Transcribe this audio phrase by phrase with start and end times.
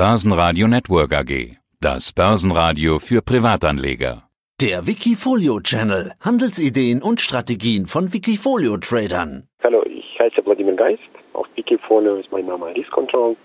[0.00, 1.58] Börsenradio Network AG.
[1.78, 4.22] Das Börsenradio für Privatanleger.
[4.58, 6.12] Der Wikifolio Channel.
[6.20, 9.44] Handelsideen und Strategien von Wikifolio Tradern.
[9.62, 11.02] Hallo, ich heiße Wladimir Geist.
[11.34, 13.36] Auf Wikifolio ist mein Name Risk Control.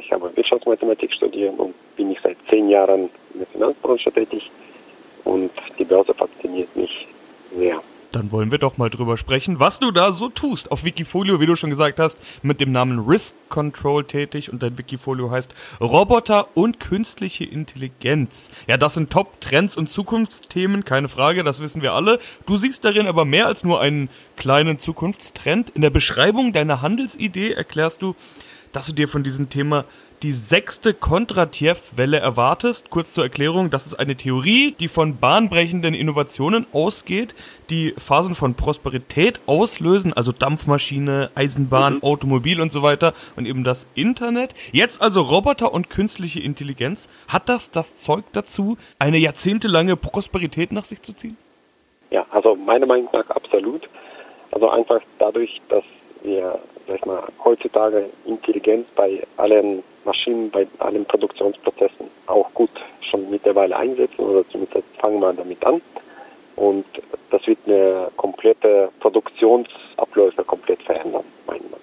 [0.00, 4.50] Ich habe Wirtschaftsmathematik studiert und bin ich seit zehn Jahren in der Finanzbranche tätig.
[5.22, 7.06] Und die Börse fasziniert mich
[7.56, 7.80] sehr.
[8.14, 10.70] Dann wollen wir doch mal drüber sprechen, was du da so tust.
[10.70, 14.78] Auf Wikifolio, wie du schon gesagt hast, mit dem Namen Risk Control tätig und dein
[14.78, 18.52] Wikifolio heißt Roboter und künstliche Intelligenz.
[18.68, 22.20] Ja, das sind Top-Trends und Zukunftsthemen, keine Frage, das wissen wir alle.
[22.46, 25.70] Du siehst darin aber mehr als nur einen kleinen Zukunftstrend.
[25.70, 28.14] In der Beschreibung deiner Handelsidee erklärst du,
[28.70, 29.86] dass du dir von diesem Thema
[30.24, 32.88] die sechste Kondratjew-Welle erwartest.
[32.88, 37.34] Kurz zur Erklärung, das ist eine Theorie, die von bahnbrechenden Innovationen ausgeht,
[37.68, 42.02] die Phasen von Prosperität auslösen, also Dampfmaschine, Eisenbahn, mhm.
[42.02, 44.54] Automobil und so weiter und eben das Internet.
[44.72, 47.10] Jetzt also Roboter und künstliche Intelligenz.
[47.28, 51.36] Hat das das Zeug dazu, eine jahrzehntelange Prosperität nach sich zu ziehen?
[52.10, 53.90] Ja, also meiner Meinung nach absolut.
[54.52, 55.84] Also einfach dadurch, dass
[56.22, 63.30] wir sag ich mal, heutzutage Intelligenz bei allen Maschinen, bei allen Produktionsprozessen auch gut schon
[63.30, 65.80] mittlerweile einsetzen oder zumindest fangen wir damit an.
[66.56, 66.84] Und
[67.30, 71.80] das wird eine komplette Produktionsabläufe komplett verändern, meiner Meinung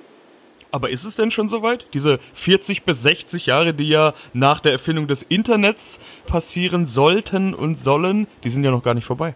[0.72, 1.86] aber ist es denn schon soweit?
[1.94, 7.78] Diese 40 bis 60 Jahre, die ja nach der Erfindung des Internets passieren sollten und
[7.78, 9.34] sollen, die sind ja noch gar nicht vorbei.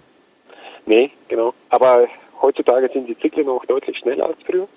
[0.85, 1.53] Nee, genau.
[1.69, 2.07] Aber
[2.41, 4.67] heutzutage sind die Zyklen auch deutlich schneller als früher.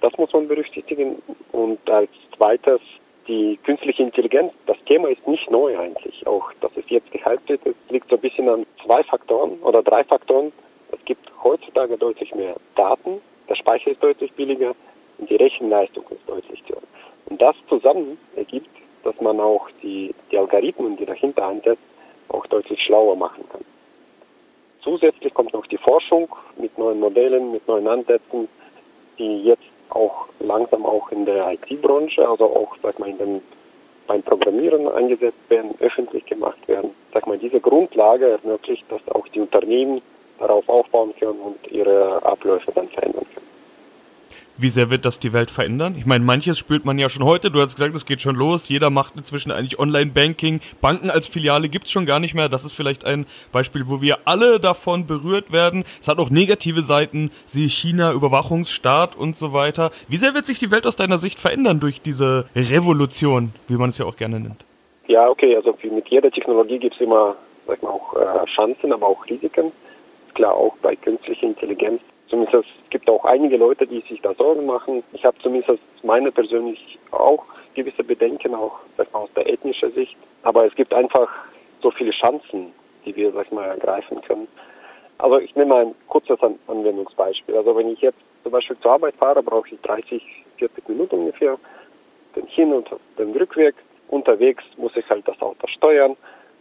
[0.00, 1.22] Das muss man berücksichtigen.
[1.52, 2.80] Und als zweites
[3.28, 3.58] die
[3.92, 4.52] künstliche Intelligenz.
[4.66, 6.26] Das Thema ist nicht neu eigentlich.
[6.26, 10.04] Auch, dass es jetzt gehypt wird, liegt so ein bisschen an zwei Faktoren oder drei
[10.04, 10.52] Faktoren.
[10.90, 14.74] Es gibt heutzutage deutlich mehr Daten, der Speicher ist deutlich billiger
[15.18, 16.82] und die Rechenleistung ist deutlich höher.
[17.26, 18.70] Und das zusammen ergibt,
[19.04, 21.82] dass man auch die, die Algorithmen, die dahinter einsetzt,
[22.28, 23.64] auch deutlich schlauer machen kann.
[24.82, 28.48] Zusätzlich kommt noch die Forschung mit neuen Modellen, mit neuen Ansätzen,
[29.18, 33.42] die jetzt auch langsam auch in der IT-Branche, also auch, sag mal, in den,
[34.06, 36.90] beim Programmieren eingesetzt werden, öffentlich gemacht werden.
[37.12, 40.02] Sag mal, diese Grundlage ermöglicht, dass auch die Unternehmen
[40.38, 43.51] darauf aufbauen können und ihre Abläufe dann verändern können.
[44.58, 45.94] Wie sehr wird das die Welt verändern?
[45.98, 47.50] Ich meine, manches spürt man ja schon heute.
[47.50, 48.68] Du hast gesagt, es geht schon los.
[48.68, 50.60] Jeder macht inzwischen eigentlich Online-Banking.
[50.80, 52.50] Banken als Filiale gibt's schon gar nicht mehr.
[52.50, 55.84] Das ist vielleicht ein Beispiel, wo wir alle davon berührt werden.
[56.00, 59.90] Es hat auch negative Seiten, siehe China, Überwachungsstaat und so weiter.
[60.08, 63.88] Wie sehr wird sich die Welt aus deiner Sicht verändern durch diese Revolution, wie man
[63.88, 64.66] es ja auch gerne nennt?
[65.08, 65.56] Ja, okay.
[65.56, 67.36] Also wie mit jeder Technologie gibt's immer,
[67.66, 69.72] sag mal, auch äh, Chancen, aber auch Risiken.
[70.34, 72.00] Klar, auch bei künstlicher Intelligenz
[72.32, 75.02] Zumindest es gibt auch einige Leute, die sich da Sorgen machen.
[75.12, 77.44] Ich habe zumindest meine persönlich auch
[77.74, 78.78] gewisse Bedenken, auch
[79.12, 80.16] aus der ethnischen Sicht.
[80.42, 81.28] Aber es gibt einfach
[81.82, 82.72] so viele Chancen,
[83.04, 84.48] die wir sag mal, ergreifen können.
[85.18, 86.38] Also ich nehme mal ein kurzes
[86.68, 87.54] Anwendungsbeispiel.
[87.54, 90.22] Also wenn ich jetzt zum Beispiel zur Arbeit fahre, brauche ich 30,
[90.56, 91.58] 40 Minuten ungefähr,
[92.34, 92.88] den Hin- und
[93.18, 93.74] den Rückweg.
[94.08, 96.16] Unterwegs muss ich halt das Auto steuern.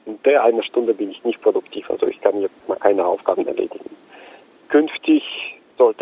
[0.06, 1.90] Und der eine Stunde bin ich nicht produktiv.
[1.90, 3.71] Also ich kann jetzt mal keine Aufgaben erledigen.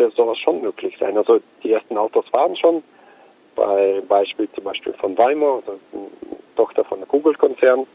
[0.00, 1.16] Sollte sowas schon möglich sein.
[1.18, 2.82] Also die ersten Autos fahren schon,
[3.54, 5.78] bei Beispiel zum Beispiel von Waymo, also
[6.56, 7.86] Tochter von der Google-Konzern.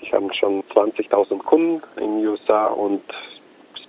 [0.00, 3.02] Die haben schon 20.000 Kunden in den USA und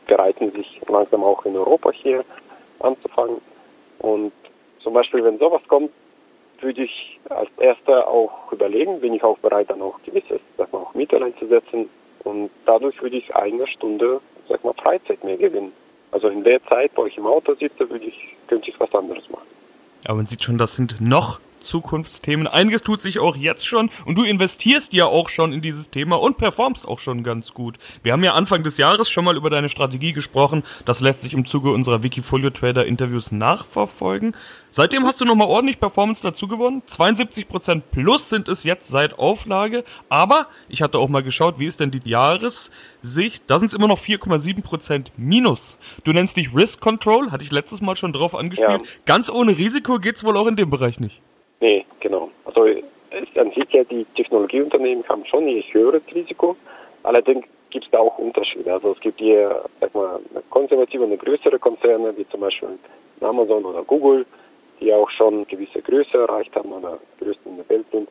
[0.08, 2.26] bereiten sich langsam auch in Europa hier
[2.80, 3.42] anzufangen.
[4.00, 4.34] Und
[4.80, 5.92] zum Beispiel, wenn sowas kommt,
[6.62, 10.80] würde ich als erster auch überlegen, bin ich auch bereit, dann auch gewisses, sag mal,
[10.80, 11.90] auch Mittel einzusetzen.
[12.24, 14.20] Und dadurch würde ich eine Stunde,
[14.50, 15.74] sag mal, Freizeit mehr gewinnen.
[16.16, 18.16] Also in der Zeit, wo ich im Auto sitze, würde ich,
[18.48, 19.48] könnte ich was anderes machen.
[20.06, 22.48] Aber man sieht schon, das sind noch Zukunftsthemen.
[22.48, 26.16] Einiges tut sich auch jetzt schon und du investierst ja auch schon in dieses Thema
[26.16, 27.78] und performst auch schon ganz gut.
[28.04, 30.64] Wir haben ja Anfang des Jahres schon mal über deine Strategie gesprochen.
[30.86, 34.36] Das lässt sich im Zuge unserer Wikifolio Trader Interviews nachverfolgen.
[34.76, 36.84] Seitdem hast du nochmal ordentlich Performance dazu gewonnen.
[36.86, 39.86] 72% plus sind es jetzt seit Auflage.
[40.10, 43.44] Aber ich hatte auch mal geschaut, wie ist denn die Jahressicht?
[43.48, 45.80] Da sind es immer noch 4,7% minus.
[46.04, 48.82] Du nennst dich Risk Control, hatte ich letztes Mal schon drauf angespielt.
[48.82, 48.90] Ja.
[49.06, 51.22] Ganz ohne Risiko geht's wohl auch in dem Bereich nicht.
[51.66, 52.30] Nee, genau.
[52.46, 56.56] Also an sich ja die Technologieunternehmen haben schon ein höheres Risiko.
[57.02, 58.72] Allerdings gibt es da auch Unterschiede.
[58.72, 60.20] Also es gibt hier, sag mal,
[60.52, 62.78] konservative und größere Konzerne, wie zum Beispiel
[63.20, 64.28] Amazon oder Google,
[64.80, 68.10] die auch schon gewisse Größe erreicht haben oder größten in der Welt sind.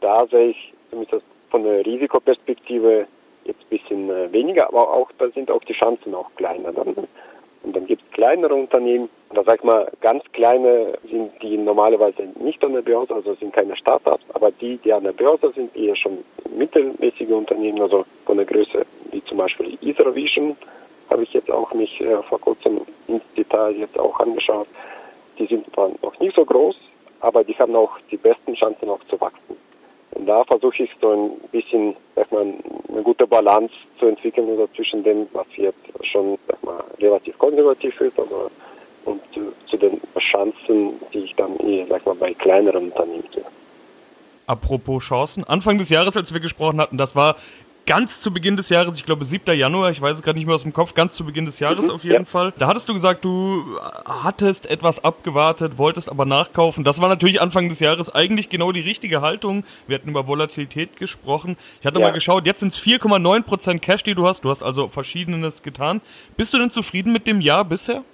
[0.00, 3.06] Da sehe ich zumindest von der Risikoperspektive
[3.44, 6.72] jetzt ein bisschen äh, weniger, aber auch da sind auch die Chancen auch kleiner.
[7.64, 12.28] Und dann gibt es kleinere Unternehmen, Da sag ich mal, ganz kleine sind die normalerweise
[12.38, 15.74] nicht an der Börse, also sind keine Startups, aber die, die an der Börse sind,
[15.74, 16.18] eher schon
[16.54, 20.12] mittelmäßige Unternehmen, also von der Größe, wie zum Beispiel Isra
[21.10, 24.66] habe ich jetzt auch mich äh, vor kurzem ins Detail jetzt auch angeschaut.
[25.38, 26.76] Die sind zwar noch nicht so groß,
[27.20, 29.56] aber die haben auch die besten Chancen noch zu wachsen.
[30.14, 32.46] Und da versuche ich so ein bisschen, sag mal,
[32.88, 37.98] eine gute Balance zu entwickeln also zwischen dem, was jetzt schon sag mal, relativ konservativ
[38.00, 38.50] ist, also
[39.04, 43.44] und zu, zu, den Chancen, die ich dann eh, sag mal, bei kleineren Unternehmen sehe.
[44.46, 47.36] Apropos Chancen, Anfang des Jahres, als wir gesprochen hatten, das war
[47.86, 49.56] ganz zu Beginn des Jahres, ich glaube 7.
[49.56, 51.86] Januar, ich weiß es gerade nicht mehr aus dem Kopf, ganz zu Beginn des Jahres
[51.86, 52.24] mhm, auf jeden ja.
[52.24, 52.52] Fall.
[52.58, 53.64] Da hattest du gesagt, du
[54.04, 56.84] hattest etwas abgewartet, wolltest aber nachkaufen.
[56.84, 59.64] Das war natürlich Anfang des Jahres eigentlich genau die richtige Haltung.
[59.86, 61.56] Wir hatten über Volatilität gesprochen.
[61.80, 62.06] Ich hatte ja.
[62.06, 64.44] mal geschaut, jetzt sind es 4,9% Cash, die du hast.
[64.44, 66.00] Du hast also verschiedenes getan.
[66.36, 68.04] Bist du denn zufrieden mit dem Jahr bisher?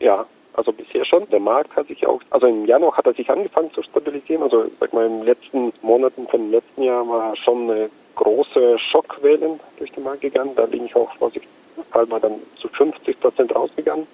[0.00, 1.28] Ja, also bisher schon.
[1.30, 4.42] Der Markt hat sich auch, also im Januar hat er sich angefangen zu stabilisieren.
[4.42, 9.60] Also sag mal, in den letzten Monaten vom letzten Jahr war schon eine große Schockwellen
[9.78, 10.52] durch den Markt gegangen.
[10.56, 14.06] Da bin ich auch vorsichtshalber dann zu 50 Prozent rausgegangen.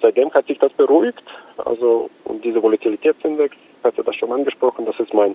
[0.00, 1.24] Seitdem hat sich das beruhigt.
[1.56, 5.34] Also und diese Volatilitätsindex, hat er das schon angesprochen, das ist mein,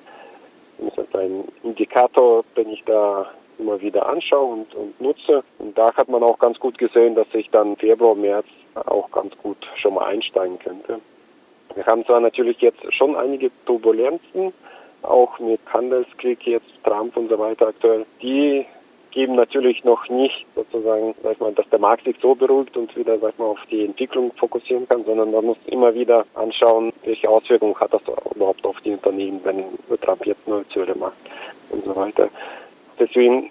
[1.13, 3.29] ein Indikator, den ich da
[3.59, 5.43] immer wieder anschaue und, und nutze.
[5.59, 9.35] Und da hat man auch ganz gut gesehen, dass ich dann Februar, März auch ganz
[9.37, 10.99] gut schon mal einsteigen könnte.
[11.75, 14.53] Wir haben zwar natürlich jetzt schon einige Turbulenzen,
[15.01, 18.65] auch mit Handelskrieg jetzt, Trump und so weiter aktuell, die
[19.11, 23.17] geben natürlich noch nicht sozusagen, sag mal, dass der Markt sich so beruhigt und wieder,
[23.19, 27.79] sag mal, auf die Entwicklung fokussieren kann, sondern man muss immer wieder anschauen, welche Auswirkungen
[27.79, 28.01] hat das
[28.35, 29.65] überhaupt auf die Unternehmen, wenn
[30.01, 31.17] Trump jetzt neue Zölle macht
[31.69, 32.29] und so weiter.
[32.99, 33.49] Deswegen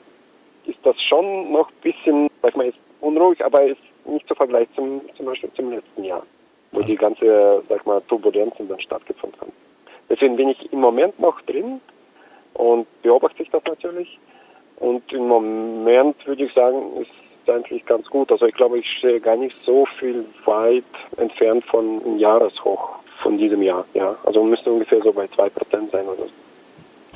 [0.67, 4.75] ist das schon noch ein bisschen, sag mal, ist unruhig, aber ist nicht zu vergleichen
[4.75, 6.23] zum, zum Beispiel zum letzten Jahr,
[6.73, 9.53] wo also die ganze, sag mal, Turbulenzen dann stattgefunden haben.
[10.09, 11.81] Deswegen bin ich im Moment noch drin
[12.55, 14.19] und beobachte ich das natürlich.
[14.77, 17.11] Und im Moment würde ich sagen, ist
[17.45, 18.31] es eigentlich ganz gut.
[18.31, 20.85] Also ich glaube, ich stehe gar nicht so viel weit
[21.17, 23.85] entfernt von einem Jahreshoch von diesem Jahr.
[23.95, 26.38] Ja, also müsste ungefähr so bei zwei Prozent sein oder so.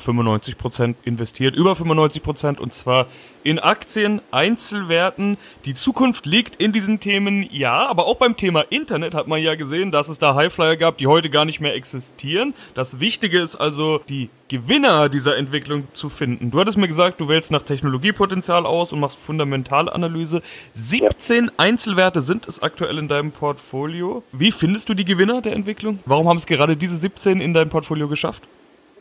[0.03, 3.07] 95 Prozent investiert, über 95 Prozent und zwar
[3.45, 5.37] in Aktien, Einzelwerten.
[5.65, 9.55] Die Zukunft liegt in diesen Themen, ja, aber auch beim Thema Internet hat man ja
[9.55, 12.55] gesehen, dass es da Highflyer gab, die heute gar nicht mehr existieren.
[12.75, 16.51] Das Wichtige ist also, die Gewinner dieser Entwicklung zu finden.
[16.51, 20.43] Du hattest mir gesagt, du wählst nach Technologiepotenzial aus und machst Fundamentalanalyse.
[20.75, 21.53] 17 ja.
[21.57, 24.23] Einzelwerte sind es aktuell in deinem Portfolio.
[24.33, 26.01] Wie findest du die Gewinner der Entwicklung?
[26.05, 28.43] Warum haben es gerade diese 17 in dein Portfolio geschafft?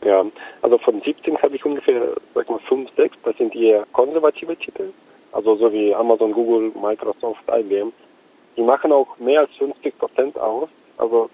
[0.04, 0.24] Ja,
[0.62, 3.16] also von 17 habe ich ungefähr, sag mal, 5, 6.
[3.22, 4.92] Das sind eher konservative Titel.
[5.30, 7.92] Also so wie Amazon, Google, Microsoft, IBM.
[8.56, 10.68] Die machen auch mehr als 50 Prozent aus.
[10.98, 11.30] Also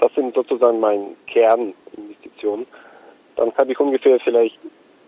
[0.00, 2.66] das sind sozusagen meine Kerninvestitionen.
[3.36, 4.58] Dann habe ich ungefähr vielleicht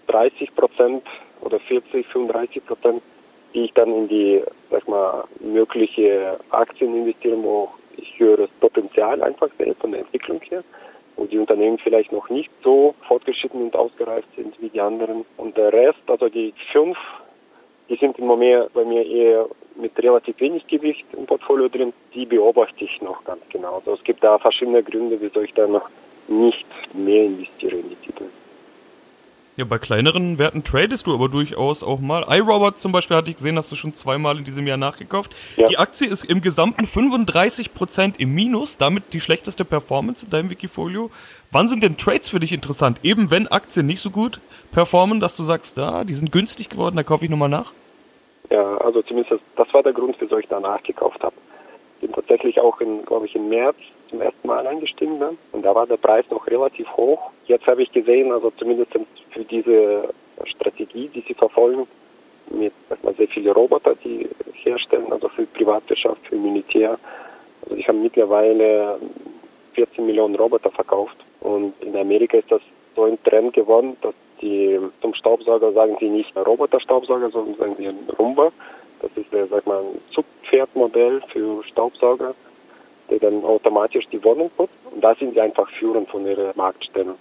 [0.06, 1.02] 30 Prozent
[1.40, 3.02] oder 40, 35 Prozent,
[3.54, 9.48] die ich dann in die, sag mal, mögliche Aktien investiere, wo ich höheres Potenzial einfach
[9.58, 10.62] sehe von der Entwicklung her
[11.20, 15.26] wo die Unternehmen vielleicht noch nicht so fortgeschritten und ausgereift sind wie die anderen.
[15.37, 16.96] Und der Rest, also die fünf,
[17.90, 19.46] die sind im Moment bei mir eher
[19.76, 21.93] mit relativ wenig Gewicht im Portfolio drin.
[22.14, 23.75] Die beobachte ich noch ganz genau.
[23.76, 25.90] Also es gibt da verschiedene Gründe, wieso ich da noch
[26.26, 28.25] nicht mehr investiere in die Titel.
[29.60, 32.24] Ja, bei kleineren Werten tradest du aber durchaus auch mal.
[32.31, 35.32] iRobot zum Beispiel hatte ich gesehen, hast du schon zweimal in diesem Jahr nachgekauft.
[35.58, 35.67] Ja.
[35.67, 41.10] Die Aktie ist im gesamten 35% im Minus, damit die schlechteste Performance in deinem Wikifolio.
[41.50, 43.00] Wann sind denn Trades für dich interessant?
[43.02, 44.40] Eben wenn Aktien nicht so gut
[44.72, 47.74] performen, dass du sagst, da, die sind günstig geworden, da kaufe ich nochmal nach?
[48.48, 51.36] Ja, also zumindest das, das war der Grund, wieso ich da nachgekauft habe.
[52.00, 53.76] Bin tatsächlich auch in, glaube ich, im März
[54.10, 55.38] zum ersten Mal eingestiegen bin.
[55.52, 57.31] Und da war der Preis noch relativ hoch.
[57.46, 58.93] Jetzt habe ich gesehen, also zumindest
[59.31, 60.10] für diese
[60.44, 61.86] Strategie, die sie verfolgen,
[62.50, 66.98] mit mal, sehr viele Roboter, die herstellen, also für Privatwirtschaft, für Militär.
[67.62, 68.98] Also ich habe mittlerweile
[69.74, 71.17] 14 Millionen Roboter verkauft.
[71.40, 72.60] Und in Amerika ist das
[72.96, 78.12] so ein Trend geworden, dass die zum Staubsauger sagen sie nicht Roboter-Staubsauger, sondern sagen sie
[78.19, 78.50] Rumba.
[79.00, 82.34] Das ist, sag mal, ein Zugpferdmodell für Staubsauger
[83.10, 84.74] der dann automatisch die Wohnung putzt.
[84.90, 87.17] Und da sind sie einfach führend von ihrer Marktstellung.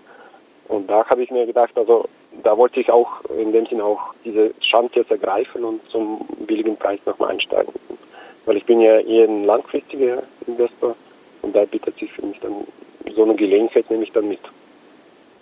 [0.67, 2.05] Und da habe ich mir gedacht, also
[2.43, 6.77] da wollte ich auch in dem Sinne auch diese Chance jetzt ergreifen und zum billigen
[6.77, 7.73] Preis nochmal einsteigen.
[8.45, 10.95] Weil ich bin ja eher ein langfristiger Investor
[11.41, 12.67] und da bietet sich für mich dann
[13.15, 14.39] so eine Gelegenheit, nehme ich dann mit.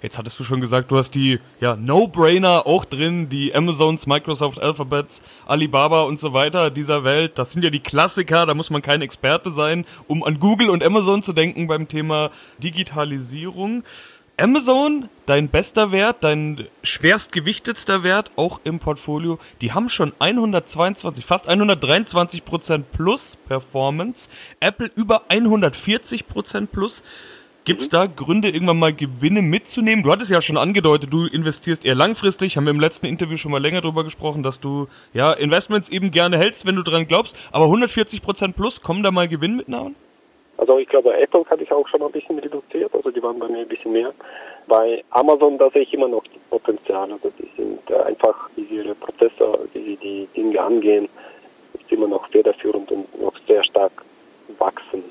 [0.01, 4.61] Jetzt hattest du schon gesagt, du hast die ja, No-Brainer auch drin, die Amazons, Microsoft,
[4.61, 7.39] Alphabets, Alibaba und so weiter dieser Welt.
[7.39, 10.83] Das sind ja die Klassiker, da muss man kein Experte sein, um an Google und
[10.83, 13.83] Amazon zu denken beim Thema Digitalisierung.
[14.39, 21.47] Amazon, dein bester Wert, dein schwerstgewichtetster Wert, auch im Portfolio, die haben schon 122, fast
[21.47, 24.29] 123 Prozent plus Performance.
[24.59, 27.01] Apple über 140 Prozent plus.
[27.67, 30.01] Gibt es da Gründe, irgendwann mal Gewinne mitzunehmen?
[30.01, 32.55] Du hattest ja schon angedeutet, du investierst eher langfristig.
[32.55, 36.09] Haben wir im letzten Interview schon mal länger drüber gesprochen, dass du ja Investments eben
[36.09, 37.35] gerne hältst, wenn du dran glaubst.
[37.51, 39.97] Aber 140 Prozent plus, kommen da mal Gewinnmitnahmen?
[40.55, 43.37] Also ich glaube, Apple hatte ich auch schon mal ein bisschen reduziert, also die waren
[43.37, 44.13] bei mir ein bisschen mehr.
[44.69, 47.11] Bei Amazon, da sehe ich immer noch Potenzial.
[47.11, 51.09] Also die sind äh, einfach, wie sie ihre Prozesse, wie sie die Dinge angehen,
[51.73, 53.91] ist immer noch federführend und noch sehr stark
[54.57, 55.03] wachsen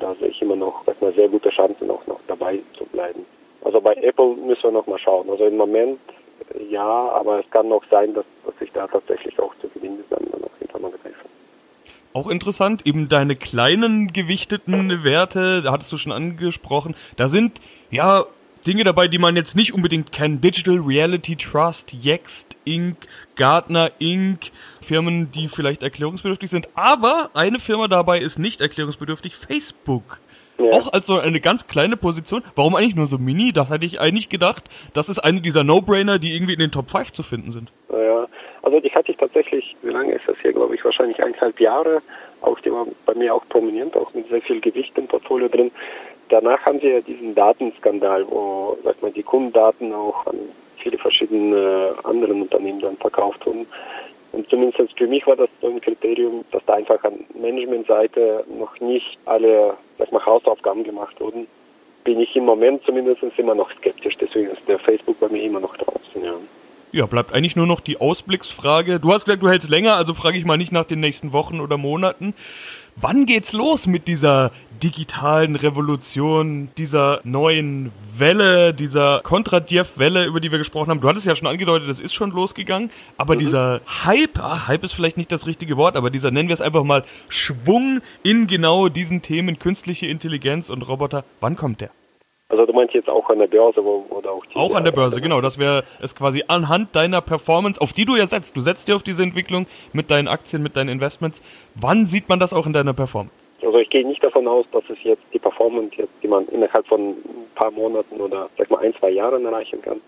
[0.00, 3.24] da sehe ich immer noch sag mal, sehr gute Chancen, auch noch dabei zu bleiben.
[3.62, 5.28] Also bei Apple müssen wir noch mal schauen.
[5.30, 5.98] Also im Moment
[6.70, 10.24] ja, aber es kann noch sein, dass, dass ich da tatsächlich auch zu gewinnen dann
[10.40, 11.14] noch hinter mal greife.
[12.12, 17.60] Auch interessant, eben deine kleinen gewichteten Werte, da hattest du schon angesprochen, da sind
[17.90, 18.24] ja
[18.66, 20.42] Dinge dabei, die man jetzt nicht unbedingt kennt.
[20.42, 22.96] Digital Reality Trust, Yext Inc.,
[23.36, 26.68] Gartner Inc., Firmen, die vielleicht erklärungsbedürftig sind.
[26.74, 30.20] Aber eine Firma dabei ist nicht erklärungsbedürftig, Facebook.
[30.58, 30.70] Ja.
[30.70, 32.42] Auch als so eine ganz kleine Position.
[32.54, 33.52] Warum eigentlich nur so mini?
[33.52, 34.64] Das hätte ich eigentlich gedacht.
[34.94, 37.72] Das ist eine dieser No-Brainer, die irgendwie in den Top 5 zu finden sind.
[37.92, 38.26] Ja,
[38.62, 42.02] also die hatte ich tatsächlich, wie lange ist das hier, glaube ich, wahrscheinlich eineinhalb Jahre.
[42.40, 45.70] Auch die war bei mir auch prominent, auch mit sehr viel Gewicht im Portfolio drin.
[46.28, 50.38] Danach haben wir ja diesen Datenskandal, wo sag mal, die Kundendaten auch an
[50.78, 53.66] viele verschiedene anderen Unternehmen dann verkauft wurden.
[54.32, 58.78] Und zumindest für mich war das so ein Kriterium, dass da einfach an Managementseite noch
[58.80, 61.46] nicht alle sag mal, Hausaufgaben gemacht wurden.
[62.04, 65.60] Bin ich im Moment zumindest immer noch skeptisch, deswegen ist der Facebook bei mir immer
[65.60, 66.22] noch draußen.
[66.22, 66.34] Ja.
[66.96, 68.98] Ja, bleibt eigentlich nur noch die Ausblicksfrage.
[68.98, 71.60] Du hast gesagt, du hältst länger, also frage ich mal nicht nach den nächsten Wochen
[71.60, 72.32] oder Monaten.
[72.96, 74.50] Wann geht's los mit dieser
[74.82, 81.02] digitalen Revolution, dieser neuen Welle, dieser Kontra-Diev-Welle, über die wir gesprochen haben?
[81.02, 83.40] Du hattest ja schon angedeutet, das ist schon losgegangen, aber mhm.
[83.40, 86.62] dieser Hype, ah, Hype ist vielleicht nicht das richtige Wort, aber dieser, nennen wir es
[86.62, 91.90] einfach mal, Schwung in genau diesen Themen, künstliche Intelligenz und Roboter, wann kommt der?
[92.48, 95.20] Also du meinst jetzt auch an der Börse wo, oder auch Auch an der Börse,
[95.20, 95.40] genau.
[95.40, 98.56] Das wäre es quasi anhand deiner Performance, auf die du ja setzt.
[98.56, 101.42] Du setzt dir auf diese Entwicklung mit deinen Aktien, mit deinen Investments.
[101.74, 103.50] Wann sieht man das auch in deiner Performance?
[103.62, 106.86] Also ich gehe nicht davon aus, dass es jetzt die Performance jetzt, die man innerhalb
[106.86, 110.00] von ein paar Monaten oder sag mal ein, zwei Jahren erreichen kann.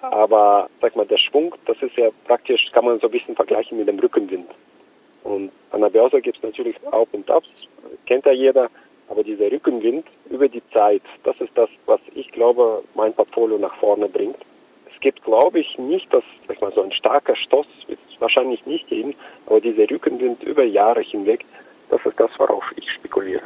[0.00, 3.78] Aber sag mal, der Schwung, das ist ja praktisch, kann man so ein bisschen vergleichen
[3.78, 4.48] mit dem Rückenwind.
[5.24, 7.48] Und an der Börse gibt es natürlich Auf und Ups,
[8.06, 8.70] kennt ja jeder.
[9.08, 13.74] Aber dieser Rückenwind über die Zeit, das ist das, was ich glaube, mein Portfolio nach
[13.76, 14.38] vorne bringt.
[14.92, 18.20] Es gibt, glaube ich, nicht, dass sag ich mal, so ein starker Stoß wird es
[18.20, 19.14] wahrscheinlich nicht geben,
[19.46, 21.44] aber dieser Rückenwind über Jahre hinweg,
[21.90, 23.42] das ist das, worauf ich spekuliere.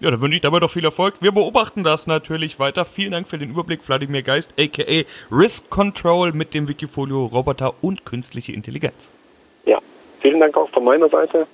[0.00, 1.14] Ja, dann wünsche ich dabei doch viel Erfolg.
[1.20, 2.84] Wir beobachten das natürlich weiter.
[2.84, 8.04] Vielen Dank für den Überblick, Wladimir Geist, aka Risk Control mit dem Wikifolio Roboter und
[8.04, 9.10] künstliche Intelligenz.
[9.64, 9.78] Ja,
[10.20, 11.46] vielen Dank auch von meiner Seite.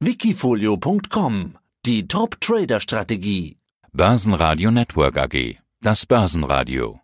[0.00, 1.54] Wikifolio.com
[1.86, 3.56] die Top-Trader-Strategie.
[3.96, 5.60] Börsenradio Network AG.
[5.80, 6.98] Das Börsenradio.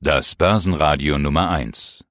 [0.00, 2.04] Das Börsenradio Nummer 1.